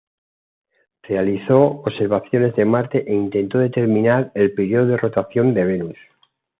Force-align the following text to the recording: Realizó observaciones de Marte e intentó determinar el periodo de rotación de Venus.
Realizó 1.03 1.61
observaciones 1.63 2.55
de 2.55 2.65
Marte 2.65 3.03
e 3.07 3.13
intentó 3.13 3.59
determinar 3.59 4.31
el 4.33 4.51
periodo 4.51 4.87
de 4.87 4.97
rotación 4.97 5.53
de 5.53 5.63
Venus. 5.63 5.97